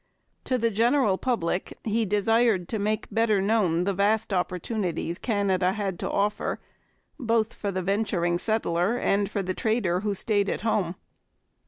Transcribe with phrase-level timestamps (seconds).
[0.45, 5.99] To the general public he desired to make better known the vast opportunities Canada had
[5.99, 6.59] to offer
[7.19, 10.95] both for the venturing settler and for the trader who stayed at home.